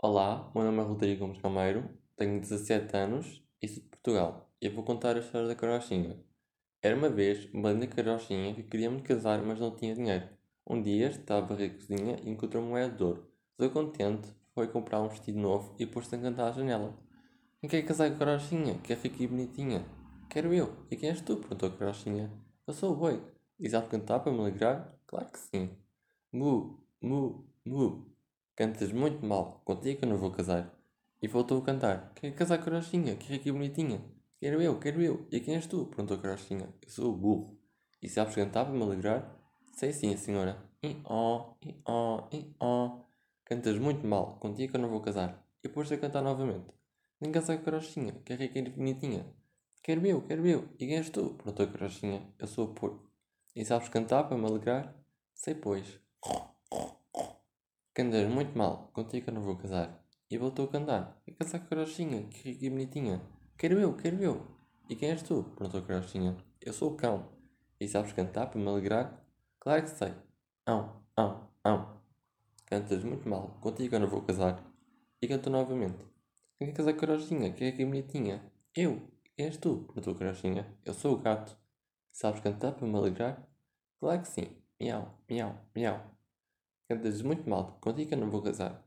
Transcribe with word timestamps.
Olá, 0.00 0.48
meu 0.54 0.62
nome 0.62 0.78
é 0.78 0.82
Rodrigo 0.82 1.26
Gomes 1.26 1.42
Calmeiro, 1.42 1.90
tenho 2.16 2.40
17 2.40 2.96
anos 2.96 3.42
e 3.60 3.66
sou 3.66 3.82
de 3.82 3.88
Portugal. 3.88 4.48
E 4.62 4.66
eu 4.66 4.72
vou 4.72 4.84
contar 4.84 5.16
a 5.16 5.18
história 5.18 5.48
da 5.48 5.56
carochinha. 5.56 6.16
Era 6.80 6.94
uma 6.94 7.08
vez 7.08 7.52
uma 7.52 7.72
linda 7.72 7.88
carochinha 7.88 8.54
que 8.54 8.62
queria 8.62 8.88
muito 8.88 9.02
casar, 9.02 9.42
mas 9.42 9.58
não 9.58 9.74
tinha 9.74 9.96
dinheiro. 9.96 10.28
Um 10.64 10.80
dia 10.80 11.08
estava 11.08 11.54
a 11.54 11.68
cozinha 11.68 12.16
e 12.22 12.30
encontrou 12.30 12.62
uma 12.62 12.70
moeda 12.70 12.94
de 12.94 13.02
ouro. 13.02 13.28
Ficou 13.56 13.70
contente, 13.70 14.28
foi 14.54 14.68
comprar 14.68 15.00
um 15.00 15.08
vestido 15.08 15.40
novo 15.40 15.74
e 15.80 15.84
pôs-se 15.84 16.14
a 16.14 16.18
cantar 16.18 16.50
à 16.50 16.52
janela. 16.52 16.96
Quem 17.60 17.68
quer 17.68 17.82
casar 17.82 18.08
com 18.10 18.14
a 18.14 18.18
carochinha, 18.20 18.78
que 18.78 18.92
é 18.92 18.96
rica 18.96 19.20
e 19.20 19.26
bonitinha? 19.26 19.84
Quero 20.30 20.54
eu. 20.54 20.76
E 20.92 20.96
quem 20.96 21.08
és 21.08 21.20
tu? 21.20 21.38
perguntou 21.38 21.70
a 21.70 21.72
carochinha. 21.72 22.30
Eu 22.68 22.72
sou 22.72 22.92
o 22.92 22.96
boi. 22.96 23.20
E 23.58 23.68
sabe 23.68 23.88
cantar 23.88 24.20
para 24.20 24.30
me 24.30 24.38
alegrar? 24.38 24.96
Claro 25.08 25.26
que 25.26 25.40
sim. 25.40 25.70
Mu, 26.32 26.78
mu, 27.02 27.44
mu. 27.64 28.17
Cantas 28.58 28.90
muito 28.90 29.24
mal, 29.24 29.62
contigo 29.64 30.00
eu 30.02 30.08
não 30.08 30.16
vou 30.16 30.32
casar. 30.32 30.76
E 31.22 31.28
voltou 31.28 31.62
a 31.62 31.64
cantar. 31.64 32.12
Quer 32.16 32.34
casar 32.34 32.58
com 32.58 32.62
a 32.62 32.64
carochinha, 32.64 33.14
que 33.14 33.32
rica 33.32 33.48
e 33.48 33.52
bonitinha? 33.52 34.04
Quero 34.40 34.60
eu, 34.60 34.80
quero 34.80 35.00
eu. 35.00 35.24
E 35.30 35.38
quem 35.38 35.54
és 35.54 35.68
tu? 35.68 35.86
perguntou 35.86 36.16
a 36.16 36.20
carochinha. 36.20 36.68
Eu 36.82 36.90
sou 36.90 37.12
o 37.12 37.16
burro. 37.16 37.56
E 38.02 38.08
sabes 38.08 38.34
cantar 38.34 38.64
para 38.64 38.74
me 38.74 38.82
alegrar? 38.82 39.32
Sei 39.76 39.92
sim, 39.92 40.16
senhora. 40.16 40.60
I-ó, 40.82 41.52
i-ó, 41.62 42.28
i-ó. 42.32 42.98
Cantas 43.44 43.78
muito 43.78 44.04
mal, 44.04 44.40
contigo 44.40 44.76
eu 44.76 44.80
não 44.80 44.88
vou 44.88 45.02
casar. 45.02 45.40
E 45.62 45.68
pôs-se 45.68 45.94
a 45.94 45.98
cantar 45.98 46.22
novamente. 46.22 46.66
Nem 47.20 47.30
casar 47.30 47.54
com 47.58 47.62
a 47.62 47.64
carochinha, 47.64 48.12
que 48.24 48.32
é 48.32 48.36
rica 48.36 48.58
e 48.58 48.70
bonitinha. 48.70 49.24
Quero 49.84 50.04
eu, 50.04 50.20
quero 50.22 50.44
eu. 50.44 50.68
E 50.80 50.86
quem 50.88 50.96
és 50.96 51.10
tu? 51.10 51.34
perguntou 51.34 51.64
a 51.64 51.68
carochinha. 51.68 52.28
Eu 52.36 52.48
sou 52.48 52.64
o 52.64 52.74
porco. 52.74 53.08
E 53.54 53.64
sabes 53.64 53.88
cantar 53.88 54.24
para 54.24 54.36
me 54.36 54.46
alegrar? 54.46 54.92
Sei, 55.32 55.54
pois. 55.54 56.00
Cantas 57.98 58.28
muito 58.30 58.56
mal, 58.56 58.92
contigo 58.92 59.28
eu 59.28 59.34
não 59.34 59.42
vou 59.42 59.56
casar. 59.56 60.00
E 60.30 60.38
voltou 60.38 60.66
a 60.66 60.68
cantar. 60.68 61.20
E 61.26 61.32
casar 61.32 61.58
com 61.58 61.64
a 61.64 61.68
carochinha, 61.70 62.22
que 62.28 62.50
rica 62.50 62.66
e 62.66 62.70
bonitinha. 62.70 63.20
Quero 63.56 63.80
eu, 63.80 63.92
quero 63.92 64.22
eu. 64.22 64.46
E 64.88 64.94
quem 64.94 65.10
és 65.10 65.20
tu? 65.20 65.42
perguntou 65.56 65.80
a 65.80 65.82
carochinha. 65.82 66.36
Eu 66.60 66.72
sou 66.72 66.92
o 66.92 66.96
cão. 66.96 67.28
E 67.80 67.88
sabes 67.88 68.12
cantar 68.12 68.46
para 68.46 68.60
me 68.60 68.68
alegrar? 68.68 69.20
Claro 69.58 69.82
que 69.82 69.90
sei. 69.90 70.14
Ão, 70.64 71.02
ão, 71.16 71.48
ão. 71.64 72.00
Cantas 72.66 73.02
muito 73.02 73.28
mal, 73.28 73.58
contigo 73.60 73.96
eu 73.96 73.98
não 73.98 74.08
vou 74.08 74.22
casar. 74.22 74.64
E 75.20 75.26
cantou 75.26 75.52
novamente. 75.52 75.98
Quem 76.56 76.68
quer 76.68 76.74
casar 76.74 76.92
com 76.92 76.98
a 76.98 77.00
carochinha, 77.00 77.52
que 77.52 77.64
rica 77.64 77.82
e 77.82 77.84
bonitinha? 77.84 78.40
Eu. 78.76 79.02
Quem 79.34 79.46
és 79.46 79.56
tu? 79.56 79.78
perguntou 79.88 80.14
a 80.14 80.16
carochinha. 80.16 80.72
Eu 80.84 80.94
sou 80.94 81.14
o 81.14 81.18
gato. 81.18 81.58
Sabes 82.12 82.40
cantar 82.42 82.74
para 82.74 82.86
me 82.86 82.96
alegrar? 82.96 83.44
Claro 83.98 84.22
que 84.22 84.28
sim. 84.28 84.56
Miau, 84.80 85.18
miau, 85.28 85.56
miau. 85.74 86.17
Cantas 86.88 87.20
muito 87.20 87.46
mal, 87.46 87.76
contigo 87.82 88.14
eu 88.14 88.18
não 88.18 88.30
vou 88.30 88.40
casar. 88.40 88.82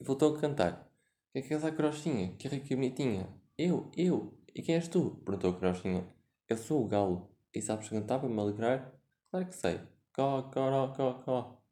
E 0.00 0.04
voltou 0.04 0.34
a 0.34 0.40
cantar. 0.40 0.90
Quer 1.34 1.42
casar 1.42 1.68
com 1.68 1.74
a 1.74 1.76
carochinha, 1.76 2.34
que 2.38 2.48
rica 2.48 2.72
e 2.72 2.76
bonitinha? 2.76 3.28
Eu, 3.58 3.90
eu. 3.94 4.32
E 4.54 4.62
quem 4.62 4.76
és 4.76 4.88
tu? 4.88 5.20
perguntou 5.22 5.50
a. 5.50 6.04
Eu 6.48 6.56
sou 6.56 6.82
o 6.82 6.88
galo. 6.88 7.30
E 7.54 7.60
sabes 7.60 7.90
cantar 7.90 8.20
para 8.20 8.28
me 8.30 8.40
alegrar? 8.40 8.90
Claro 9.30 9.46
que 9.46 9.54
sei. 9.54 9.80
Có, 10.14 10.50
có, 10.50 10.94
có, 10.96 11.22
có. 11.26 11.62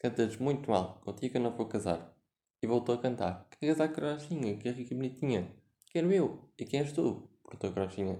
Cantas 0.00 0.38
muito 0.38 0.68
mal, 0.68 1.00
contigo 1.04 1.38
eu 1.38 1.42
não 1.42 1.56
vou 1.56 1.66
casar. 1.66 2.12
E 2.60 2.66
voltou 2.66 2.96
a 2.96 2.98
cantar. 2.98 3.46
Quer 3.50 3.68
casar 3.68 3.86
com 3.88 3.94
a 3.94 3.96
carochinha, 3.96 4.56
que 4.56 4.70
rica 4.72 4.92
e 4.92 4.96
bonitinha? 4.96 5.54
Quero 5.86 6.12
eu. 6.12 6.50
E 6.58 6.64
quem 6.64 6.80
és 6.80 6.92
tu? 6.92 7.30
perguntou 7.44 7.70
a. 7.70 8.16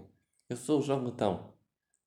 Eu 0.48 0.56
sou 0.56 0.78
o 0.78 0.82
João 0.82 1.02
Letão. 1.02 1.52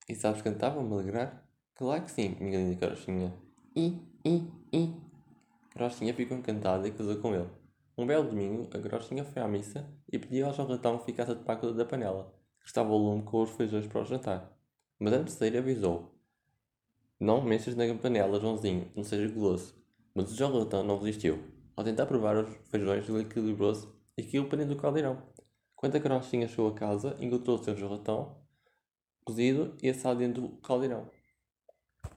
E 0.07 0.15
sabes 0.15 0.41
cantar 0.41 0.71
para 0.71 0.81
me 0.81 0.93
alegrar? 0.93 1.45
Claro 1.75 2.05
que 2.05 2.11
sim, 2.11 2.37
minha 2.39 2.59
linda 2.59 2.79
carochinha. 2.79 3.33
I, 3.75 4.01
i. 4.25 4.93
Carochinha 5.69 6.13
ficou 6.13 6.37
encantada 6.37 6.87
e 6.87 6.91
casou 6.91 7.17
com 7.17 7.33
ele. 7.33 7.49
Um 7.97 8.05
belo 8.05 8.29
domingo, 8.29 8.67
a 8.73 8.79
carochinha 8.79 9.23
foi 9.23 9.41
à 9.41 9.47
missa 9.47 9.87
e 10.11 10.19
pediu 10.19 10.45
ao 10.45 10.53
João 10.53 10.67
Ratão 10.67 10.97
que 10.99 11.05
ficasse 11.05 11.31
a 11.31 11.35
topar 11.35 11.59
da 11.73 11.85
panela, 11.85 12.33
que 12.59 12.67
estava 12.67 12.91
ao 12.91 12.97
lume 12.97 13.23
com 13.23 13.41
os 13.41 13.49
feijões 13.51 13.87
para 13.87 14.01
o 14.01 14.05
jantar. 14.05 14.55
Mas 14.99 15.13
antes 15.13 15.33
de 15.33 15.39
sair 15.39 15.57
avisou. 15.57 16.13
Não 17.19 17.41
mexas 17.41 17.75
na 17.75 17.91
panela, 17.95 18.39
Joãozinho, 18.39 18.91
não 18.95 19.03
sejas 19.03 19.31
guloso. 19.31 19.75
Mas 20.13 20.31
o 20.31 20.35
João 20.35 20.59
Ratão 20.59 20.83
não 20.83 20.99
resistiu. 20.99 21.43
Ao 21.75 21.83
tentar 21.83 22.05
provar 22.05 22.37
os 22.37 22.55
feijões, 22.69 23.09
ele 23.09 23.21
equilibrou-se 23.21 23.87
e 24.15 24.23
caiu 24.23 24.47
para 24.47 24.59
dentro 24.59 24.75
do 24.75 24.81
caldeirão. 24.81 25.21
Quando 25.75 25.95
a 25.95 25.99
carochinha 25.99 26.47
chegou 26.47 26.69
a 26.69 26.73
casa, 26.73 27.15
encontrou 27.19 27.57
o 27.57 27.63
seu 27.63 27.75
João 27.75 27.97
Ratão 27.97 28.37
cozido 29.25 29.75
e 29.83 29.89
assado 29.89 30.19
dentro 30.19 30.41
do 30.41 30.49
caldeirão. 30.57 31.09